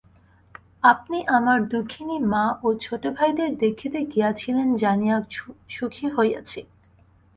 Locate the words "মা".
2.25-2.45